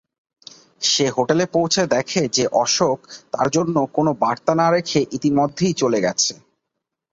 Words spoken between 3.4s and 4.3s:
জন্য কোনও